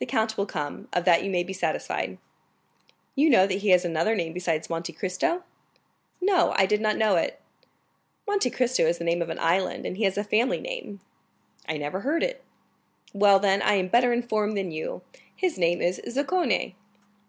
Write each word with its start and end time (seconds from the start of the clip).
"The 0.00 0.06
count 0.06 0.36
will 0.36 0.44
come, 0.44 0.88
of 0.92 1.04
that 1.04 1.22
you 1.22 1.30
may 1.30 1.44
be 1.44 1.52
satisfied." 1.52 2.18
"You 3.14 3.30
know 3.30 3.46
that 3.46 3.58
he 3.58 3.68
has 3.68 3.84
another 3.84 4.16
name 4.16 4.32
besides 4.32 4.68
Monte 4.68 4.92
Cristo?" 4.92 5.44
"No, 6.20 6.52
I 6.56 6.66
did 6.66 6.80
not 6.80 6.96
know 6.96 7.14
it." 7.14 7.40
"Monte 8.26 8.50
Cristo 8.50 8.82
is 8.86 8.98
the 8.98 9.04
name 9.04 9.22
of 9.22 9.30
an 9.30 9.38
island, 9.38 9.86
and 9.86 9.98
he 9.98 10.02
has 10.02 10.18
a 10.18 10.24
family 10.24 10.58
name." 10.60 10.98
"I 11.68 11.76
never 11.76 12.00
heard 12.00 12.24
it." 12.24 12.42
"Well, 13.12 13.38
then, 13.38 13.62
I 13.62 13.74
am 13.74 13.86
better 13.86 14.12
informed 14.12 14.56
than 14.56 14.72
you; 14.72 15.02
his 15.36 15.56
name 15.58 15.80
is 15.80 16.00
Zaccone." 16.04 16.74